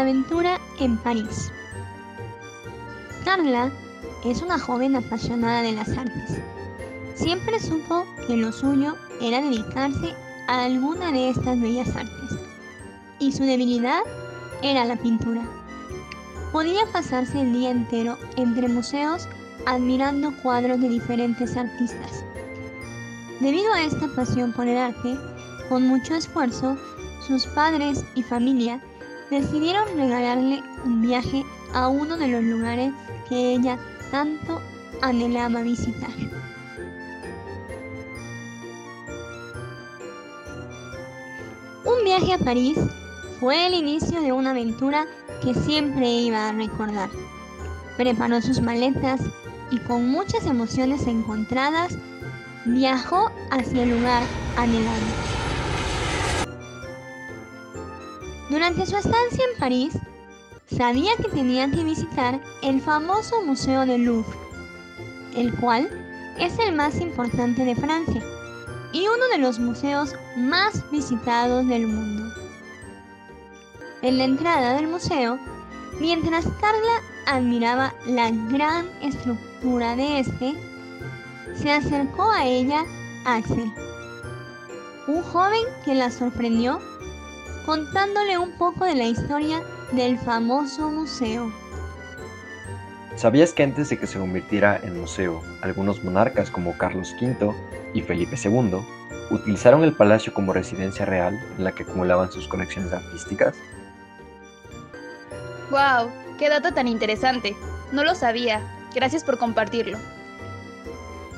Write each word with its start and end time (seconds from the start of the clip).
Aventura 0.00 0.58
en 0.78 0.96
París. 0.96 1.52
Carla 3.24 3.70
es 4.24 4.40
una 4.40 4.58
joven 4.58 4.96
apasionada 4.96 5.62
de 5.62 5.72
las 5.72 5.88
artes. 5.90 6.40
Siempre 7.14 7.60
supo 7.60 8.06
que 8.26 8.36
lo 8.36 8.50
suyo 8.50 8.96
era 9.20 9.42
dedicarse 9.42 10.14
a 10.48 10.64
alguna 10.64 11.12
de 11.12 11.28
estas 11.28 11.60
bellas 11.60 11.94
artes, 11.94 12.38
y 13.20 13.32
su 13.32 13.44
debilidad 13.44 14.00
era 14.62 14.84
la 14.84 14.96
pintura. 14.96 15.42
Podía 16.50 16.80
pasarse 16.92 17.40
el 17.40 17.52
día 17.52 17.70
entero 17.70 18.18
entre 18.36 18.68
museos 18.68 19.28
admirando 19.66 20.32
cuadros 20.42 20.80
de 20.80 20.88
diferentes 20.88 21.56
artistas. 21.56 22.24
Debido 23.40 23.72
a 23.72 23.82
esta 23.82 24.08
pasión 24.08 24.52
por 24.52 24.66
el 24.66 24.76
arte, 24.76 25.16
con 25.68 25.86
mucho 25.86 26.14
esfuerzo, 26.14 26.76
sus 27.26 27.46
padres 27.46 28.04
y 28.14 28.22
familia 28.22 28.82
decidieron 29.30 29.86
regalarle 29.96 30.62
un 30.84 31.02
viaje 31.02 31.44
a 31.72 31.88
uno 31.88 32.16
de 32.16 32.28
los 32.28 32.42
lugares 32.42 32.92
que 33.28 33.54
ella 33.54 33.78
tanto 34.10 34.60
anhelaba 35.02 35.62
visitar. 35.62 36.10
Un 41.84 42.04
viaje 42.04 42.34
a 42.34 42.38
París 42.38 42.78
fue 43.40 43.66
el 43.66 43.74
inicio 43.74 44.20
de 44.20 44.32
una 44.32 44.50
aventura 44.50 45.06
que 45.42 45.54
siempre 45.54 46.06
iba 46.06 46.48
a 46.48 46.52
recordar. 46.52 47.08
Preparó 47.96 48.42
sus 48.42 48.60
maletas 48.60 49.22
y 49.70 49.78
con 49.78 50.08
muchas 50.10 50.44
emociones 50.46 51.06
encontradas 51.06 51.96
viajó 52.66 53.30
hacia 53.50 53.82
el 53.82 53.98
lugar 53.98 54.22
anhelado. 54.56 55.00
Durante 58.50 58.84
su 58.84 58.96
estancia 58.96 59.44
en 59.52 59.58
París, 59.58 59.98
sabía 60.66 61.12
que 61.16 61.28
tenía 61.28 61.70
que 61.70 61.82
visitar 61.82 62.40
el 62.62 62.80
famoso 62.82 63.40
Museo 63.42 63.86
del 63.86 64.04
Louvre, 64.04 64.36
el 65.34 65.54
cual 65.54 65.88
es 66.38 66.58
el 66.58 66.74
más 66.74 67.00
importante 67.00 67.64
de 67.64 67.74
Francia 67.74 68.22
y 68.92 69.06
uno 69.06 69.28
de 69.32 69.38
los 69.38 69.58
museos 69.58 70.14
más 70.36 70.84
visitados 70.90 71.66
del 71.68 71.86
mundo. 71.86 72.29
En 74.02 74.16
la 74.16 74.24
entrada 74.24 74.74
del 74.74 74.88
museo, 74.88 75.38
mientras 76.00 76.46
Carla 76.58 77.02
admiraba 77.26 77.92
la 78.06 78.30
gran 78.30 78.86
estructura 79.02 79.94
de 79.94 80.20
este, 80.20 80.54
se 81.54 81.70
acercó 81.70 82.30
a 82.30 82.46
ella 82.46 82.84
Axel, 83.26 83.70
un 85.06 85.22
joven 85.22 85.62
que 85.84 85.94
la 85.94 86.10
sorprendió 86.10 86.80
contándole 87.66 88.38
un 88.38 88.52
poco 88.52 88.86
de 88.86 88.94
la 88.94 89.04
historia 89.04 89.62
del 89.92 90.18
famoso 90.18 90.90
museo. 90.90 91.52
¿Sabías 93.16 93.52
que 93.52 93.64
antes 93.64 93.90
de 93.90 93.98
que 93.98 94.06
se 94.06 94.18
convirtiera 94.18 94.80
en 94.82 94.98
museo, 94.98 95.42
algunos 95.60 96.02
monarcas 96.02 96.50
como 96.50 96.78
Carlos 96.78 97.14
V 97.20 97.52
y 97.92 98.00
Felipe 98.00 98.36
II 98.42 98.78
utilizaron 99.30 99.84
el 99.84 99.94
palacio 99.94 100.32
como 100.32 100.54
residencia 100.54 101.04
real 101.04 101.38
en 101.58 101.64
la 101.64 101.72
que 101.72 101.82
acumulaban 101.82 102.32
sus 102.32 102.48
colecciones 102.48 102.94
artísticas? 102.94 103.54
¡Wow! 105.70 106.10
¡Qué 106.38 106.48
dato 106.48 106.72
tan 106.72 106.88
interesante! 106.88 107.56
No 107.92 108.04
lo 108.04 108.14
sabía. 108.14 108.60
Gracias 108.94 109.24
por 109.24 109.38
compartirlo. 109.38 109.98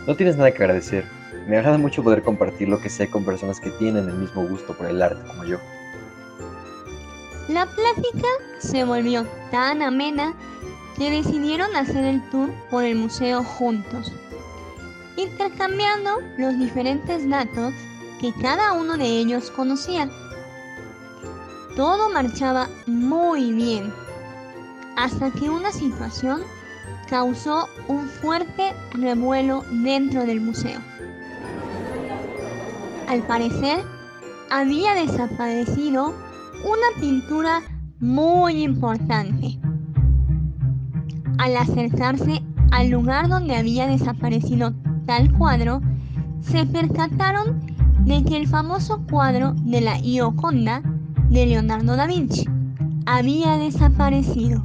No 0.07 0.17
tienes 0.17 0.37
nada 0.37 0.51
que 0.51 0.63
agradecer. 0.63 1.05
Me 1.47 1.57
agrada 1.57 1.79
mucho 1.79 2.03
poder 2.03 2.23
compartir 2.23 2.69
lo 2.69 2.81
que 2.81 2.89
sé 2.89 3.11
con 3.11 3.25
personas 3.25 3.61
que 3.61 3.71
tienen 3.71 4.09
el 4.09 4.15
mismo 4.15 4.47
gusto 4.47 4.75
por 4.77 4.87
el 4.87 5.03
arte 5.03 5.27
como 5.27 5.45
yo. 5.45 5.59
La 7.49 7.67
plática 7.67 8.29
se 8.59 8.85
volvió 8.85 9.27
tan 9.51 9.83
amena 9.83 10.35
que 10.97 11.11
decidieron 11.11 11.75
hacer 11.75 12.05
el 12.05 12.23
tour 12.31 12.51
por 12.71 12.85
el 12.85 12.95
museo 12.95 13.43
juntos, 13.43 14.13
intercambiando 15.17 16.21
los 16.39 16.59
diferentes 16.59 17.29
datos 17.29 17.75
que 18.21 18.33
cada 18.41 18.73
uno 18.73 18.97
de 18.97 19.07
ellos 19.07 19.51
conocía. 19.51 20.09
Todo 21.75 22.11
marchaba 22.11 22.69
muy 22.87 23.53
bien, 23.53 23.93
hasta 24.97 25.31
que 25.31 25.51
una 25.51 25.73
situación 25.73 26.43
causó 27.09 27.69
un 27.89 28.07
fuerte 28.07 28.73
revuelo 28.93 29.65
dentro 29.71 30.25
del 30.25 30.41
museo. 30.41 30.81
Al 33.09 33.23
parecer, 33.27 33.85
había 34.51 34.95
desaparecido 34.95 36.15
una 36.65 37.01
pintura 37.01 37.63
muy 38.01 38.63
importante. 38.63 39.59
Al 41.39 41.57
acercarse 41.57 42.43
al 42.71 42.91
lugar 42.91 43.29
donde 43.29 43.57
había 43.57 43.87
desaparecido 43.87 44.73
tal 45.07 45.33
cuadro, 45.37 45.81
se 46.41 46.67
percataron 46.67 47.61
de 48.05 48.25
que 48.25 48.37
el 48.37 48.49
famoso 48.49 49.03
cuadro 49.11 49.55
de 49.59 49.81
la 49.81 49.99
Ioconda 49.99 50.83
de 51.31 51.47
Leonardo 51.47 51.97
da 51.97 52.07
Vinci 52.07 52.47
había 53.07 53.57
desaparecido. 53.57 54.63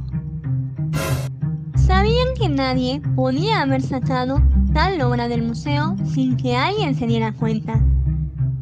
Sabían 1.88 2.34
que 2.38 2.50
nadie 2.50 3.00
podía 3.16 3.62
haber 3.62 3.80
sacado 3.80 4.42
tal 4.74 5.00
obra 5.00 5.26
del 5.26 5.40
museo 5.40 5.96
sin 6.04 6.36
que 6.36 6.54
alguien 6.54 6.94
se 6.94 7.06
diera 7.06 7.32
cuenta, 7.32 7.82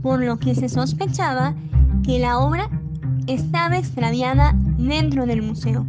por 0.00 0.22
lo 0.22 0.38
que 0.38 0.54
se 0.54 0.68
sospechaba 0.68 1.52
que 2.04 2.20
la 2.20 2.38
obra 2.38 2.70
estaba 3.26 3.78
extraviada 3.78 4.54
dentro 4.78 5.26
del 5.26 5.42
museo. 5.42 5.84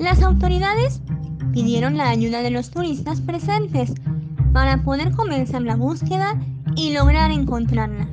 Las 0.00 0.20
autoridades 0.20 1.00
pidieron 1.52 1.96
la 1.96 2.08
ayuda 2.08 2.42
de 2.42 2.50
los 2.50 2.72
turistas 2.72 3.20
presentes 3.20 3.94
para 4.52 4.82
poder 4.82 5.12
comenzar 5.12 5.62
la 5.62 5.76
búsqueda 5.76 6.42
y 6.74 6.92
lograr 6.92 7.30
encontrarla. 7.30 8.08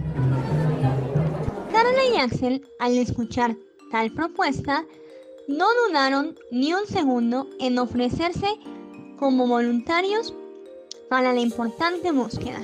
Carla 1.72 2.01
y 2.13 2.19
Axel, 2.19 2.61
al 2.79 2.96
escuchar 2.96 3.57
tal 3.91 4.11
propuesta, 4.11 4.84
no 5.49 5.65
dudaron 5.87 6.37
ni 6.51 6.75
un 6.75 6.85
segundo 6.85 7.49
en 7.59 7.79
ofrecerse 7.79 8.45
como 9.17 9.47
voluntarios 9.47 10.35
para 11.09 11.33
la 11.33 11.39
importante 11.39 12.11
búsqueda. 12.11 12.61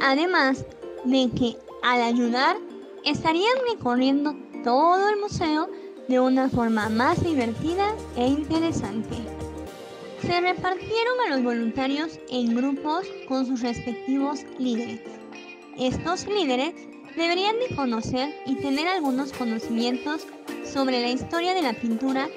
Además 0.00 0.64
de 1.04 1.28
que 1.36 1.56
al 1.82 2.02
ayudar 2.02 2.56
estarían 3.04 3.56
recorriendo 3.68 4.36
todo 4.62 5.08
el 5.08 5.18
museo 5.18 5.68
de 6.06 6.20
una 6.20 6.48
forma 6.48 6.88
más 6.88 7.24
divertida 7.24 7.96
e 8.14 8.28
interesante. 8.28 9.16
Se 10.22 10.40
repartieron 10.40 11.20
a 11.26 11.34
los 11.34 11.42
voluntarios 11.42 12.20
en 12.30 12.54
grupos 12.54 13.08
con 13.26 13.44
sus 13.44 13.60
respectivos 13.62 14.44
líderes. 14.60 15.00
Estos 15.76 16.28
líderes 16.28 16.74
deberían 17.16 17.56
de 17.58 17.74
conocer 17.74 18.32
y 18.46 18.54
tener 18.54 18.86
algunos 18.86 19.32
conocimientos 19.32 20.28
sobre 20.72 21.00
la 21.00 21.10
historia 21.10 21.54
de 21.54 21.62
la 21.62 21.72
pintura 21.72 22.28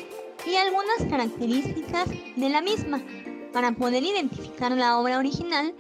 y 0.46 0.56
algunas 0.56 1.10
características 1.10 2.10
de 2.36 2.50
la 2.50 2.62
misma 2.62 3.02
para 3.52 3.74
poder 3.74 4.04
identificar 4.04 4.72
la 4.72 5.00
obra 5.00 5.18
original 5.18 5.74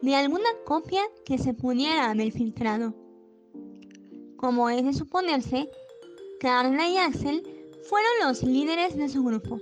de 0.00 0.16
alguna 0.16 0.48
copia 0.64 1.02
que 1.24 1.38
se 1.38 1.54
pudiera 1.54 2.10
haber 2.10 2.32
filtrado. 2.32 2.94
Como 4.36 4.68
es 4.68 4.84
de 4.84 4.92
suponerse, 4.92 5.70
Carla 6.40 6.88
y 6.88 6.98
Axel 6.98 7.42
fueron 7.88 8.10
los 8.24 8.42
líderes 8.42 8.96
de 8.96 9.08
su 9.08 9.22
grupo 9.22 9.60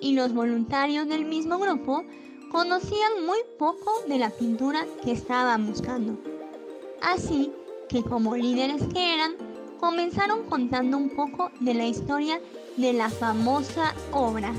y 0.00 0.14
los 0.14 0.32
voluntarios 0.32 1.06
del 1.08 1.26
mismo 1.26 1.58
grupo 1.58 2.02
conocían 2.50 3.26
muy 3.26 3.38
poco 3.58 3.90
de 4.08 4.18
la 4.18 4.30
pintura 4.30 4.86
que 5.04 5.12
estaban 5.12 5.66
buscando. 5.66 6.18
Así 7.02 7.52
que 7.88 8.02
como 8.02 8.36
líderes 8.36 8.82
que 8.92 9.14
eran, 9.14 9.47
comenzaron 9.78 10.44
contando 10.44 10.96
un 10.96 11.10
poco 11.10 11.50
de 11.60 11.74
la 11.74 11.86
historia 11.86 12.40
de 12.76 12.92
la 12.92 13.08
famosa 13.08 13.94
obra. 14.12 14.52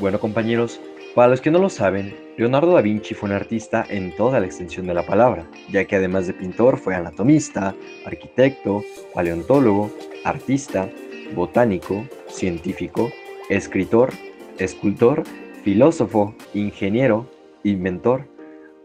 Bueno 0.00 0.18
compañeros, 0.20 0.80
para 1.14 1.28
los 1.28 1.40
que 1.40 1.50
no 1.50 1.58
lo 1.58 1.68
saben, 1.68 2.16
Leonardo 2.36 2.72
da 2.72 2.82
Vinci 2.82 3.14
fue 3.14 3.28
un 3.28 3.34
artista 3.34 3.84
en 3.88 4.14
toda 4.16 4.40
la 4.40 4.46
extensión 4.46 4.86
de 4.86 4.94
la 4.94 5.04
palabra, 5.04 5.46
ya 5.70 5.84
que 5.84 5.96
además 5.96 6.26
de 6.26 6.34
pintor 6.34 6.78
fue 6.78 6.94
anatomista, 6.94 7.74
arquitecto, 8.06 8.82
paleontólogo, 9.12 9.90
artista, 10.24 10.88
botánico, 11.34 12.04
científico, 12.28 13.10
escritor, 13.48 14.12
escultor, 14.58 15.24
filósofo, 15.64 16.34
ingeniero, 16.54 17.28
inventor, 17.64 18.28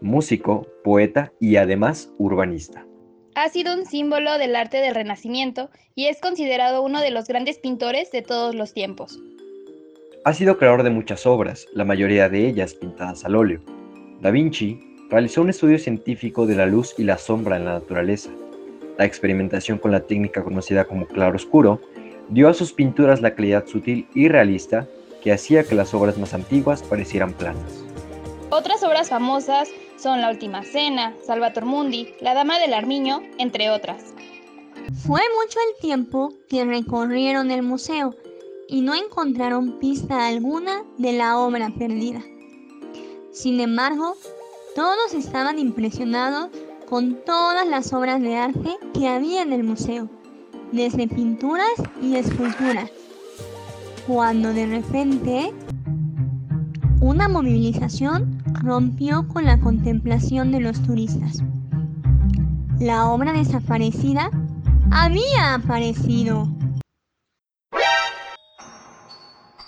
músico, 0.00 0.66
poeta 0.84 1.32
y 1.40 1.56
además 1.56 2.12
urbanista. 2.18 2.86
Ha 3.36 3.50
sido 3.50 3.74
un 3.74 3.84
símbolo 3.84 4.38
del 4.38 4.56
arte 4.56 4.78
del 4.78 4.94
Renacimiento 4.94 5.68
y 5.94 6.06
es 6.06 6.22
considerado 6.22 6.80
uno 6.80 7.02
de 7.02 7.10
los 7.10 7.26
grandes 7.26 7.58
pintores 7.58 8.10
de 8.10 8.22
todos 8.22 8.54
los 8.54 8.72
tiempos. 8.72 9.20
Ha 10.24 10.32
sido 10.32 10.56
creador 10.56 10.82
de 10.84 10.88
muchas 10.88 11.26
obras, 11.26 11.66
la 11.74 11.84
mayoría 11.84 12.30
de 12.30 12.48
ellas 12.48 12.72
pintadas 12.72 13.26
al 13.26 13.36
óleo. 13.36 13.60
Da 14.22 14.30
Vinci 14.30 14.80
realizó 15.10 15.42
un 15.42 15.50
estudio 15.50 15.78
científico 15.78 16.46
de 16.46 16.54
la 16.54 16.64
luz 16.64 16.94
y 16.96 17.04
la 17.04 17.18
sombra 17.18 17.58
en 17.58 17.66
la 17.66 17.74
naturaleza. 17.74 18.30
La 18.96 19.04
experimentación 19.04 19.76
con 19.76 19.92
la 19.92 20.00
técnica 20.00 20.42
conocida 20.42 20.86
como 20.86 21.06
claroscuro 21.06 21.82
dio 22.30 22.48
a 22.48 22.54
sus 22.54 22.72
pinturas 22.72 23.20
la 23.20 23.34
calidad 23.34 23.66
sutil 23.66 24.08
y 24.14 24.28
realista 24.28 24.88
que 25.22 25.34
hacía 25.34 25.62
que 25.64 25.74
las 25.74 25.92
obras 25.92 26.16
más 26.16 26.32
antiguas 26.32 26.82
parecieran 26.82 27.34
planas. 27.34 27.84
Otras 28.48 28.82
obras 28.82 29.10
famosas 29.10 29.68
son 29.96 30.20
La 30.20 30.30
Última 30.30 30.62
Cena, 30.62 31.14
Salvator 31.26 31.64
Mundi, 31.64 32.08
La 32.20 32.34
Dama 32.34 32.58
del 32.58 32.74
Armiño, 32.74 33.22
entre 33.38 33.70
otras. 33.70 34.14
Fue 35.06 35.20
mucho 35.42 35.58
el 35.68 35.80
tiempo 35.80 36.32
que 36.48 36.64
recorrieron 36.64 37.50
el 37.50 37.62
museo 37.62 38.14
y 38.68 38.80
no 38.82 38.94
encontraron 38.94 39.78
pista 39.78 40.26
alguna 40.26 40.82
de 40.98 41.12
la 41.12 41.38
obra 41.38 41.70
perdida. 41.76 42.22
Sin 43.32 43.60
embargo, 43.60 44.16
todos 44.74 45.14
estaban 45.14 45.58
impresionados 45.58 46.50
con 46.86 47.16
todas 47.24 47.66
las 47.66 47.92
obras 47.92 48.20
de 48.20 48.36
arte 48.36 48.76
que 48.94 49.08
había 49.08 49.42
en 49.42 49.52
el 49.52 49.64
museo, 49.64 50.08
desde 50.72 51.08
pinturas 51.08 51.74
y 52.02 52.16
esculturas. 52.16 52.90
Cuando 54.06 54.52
de 54.52 54.66
repente 54.66 55.52
una 57.00 57.28
movilización 57.28 58.35
rompió 58.62 59.26
con 59.28 59.44
la 59.44 59.60
contemplación 59.60 60.52
de 60.52 60.60
los 60.60 60.82
turistas. 60.82 61.42
La 62.78 63.06
obra 63.08 63.32
desaparecida 63.32 64.30
había 64.90 65.54
aparecido. 65.54 66.48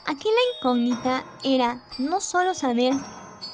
Aquí 0.06 0.28
la 0.28 0.56
incógnita 0.56 1.24
era 1.44 1.82
no 1.98 2.20
solo 2.20 2.54
saber 2.54 2.94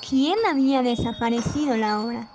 quién 0.08 0.38
había 0.48 0.82
desaparecido 0.82 1.76
la 1.76 2.00
obra, 2.00 2.28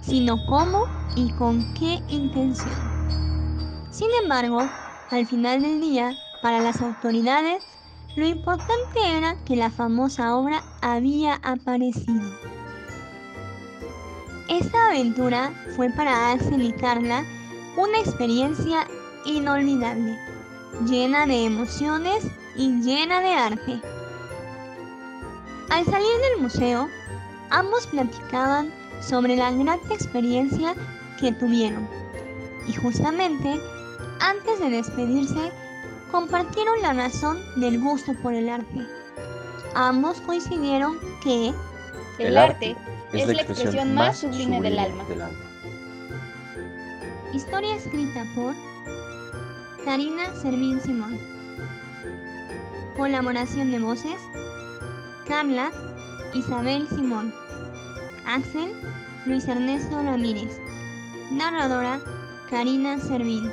sino 0.00 0.36
cómo 0.46 0.84
y 1.14 1.30
con 1.32 1.74
qué 1.74 2.00
intención. 2.08 2.74
Sin 3.90 4.08
embargo, 4.22 4.62
al 5.10 5.26
final 5.26 5.62
del 5.62 5.80
día, 5.80 6.12
para 6.42 6.60
las 6.60 6.80
autoridades, 6.82 7.64
lo 8.16 8.26
importante 8.26 8.98
era 9.04 9.36
que 9.44 9.56
la 9.56 9.70
famosa 9.70 10.34
obra 10.36 10.62
había 10.80 11.34
aparecido. 11.42 12.22
Esta 14.48 14.88
aventura 14.88 15.52
fue 15.76 15.90
para 15.90 16.32
Axel 16.32 16.62
y 16.62 16.72
Carla 16.72 17.24
una 17.76 17.98
experiencia 17.98 18.86
inolvidable, 19.26 20.18
llena 20.86 21.26
de 21.26 21.44
emociones 21.44 22.26
y 22.54 22.80
llena 22.80 23.20
de 23.20 23.34
arte. 23.34 23.80
Al 25.68 25.84
salir 25.84 26.16
del 26.30 26.42
museo, 26.42 26.88
ambos 27.50 27.86
platicaban 27.88 28.72
sobre 29.00 29.36
la 29.36 29.50
gran 29.50 29.78
experiencia 29.90 30.74
que 31.20 31.32
tuvieron 31.32 31.86
y 32.66 32.72
justamente 32.72 33.60
antes 34.20 34.58
de 34.58 34.70
despedirse 34.70 35.52
compartieron 36.16 36.80
la 36.80 36.94
razón 36.94 37.38
del 37.56 37.78
gusto 37.78 38.14
por 38.22 38.32
el 38.32 38.48
arte. 38.48 38.86
Ambos 39.74 40.18
coincidieron 40.22 40.98
que 41.22 41.52
el, 42.18 42.38
arte, 42.38 42.74
es, 43.12 43.26
la 43.26 43.42
expresión 43.42 43.94
más 43.94 44.20
sublime, 44.20 44.62
del, 44.62 44.78
alma. 44.78 45.04
del 45.04 45.20
alma. 45.20 45.38
Historia 47.34 47.76
escrita 47.76 48.24
por 48.34 48.54
Karina 49.84 50.34
Servín 50.40 50.80
Simón. 50.80 51.18
Colaboración 52.96 53.70
de 53.70 53.78
voces 53.78 54.18
Carla 55.28 55.70
Isabel 56.32 56.88
Simón. 56.88 57.34
Axel 58.24 58.72
Luis 59.26 59.46
Ernesto 59.46 60.02
Ramírez. 60.02 60.62
Narradora 61.30 62.00
Karina 62.48 62.98
Servín. 63.00 63.52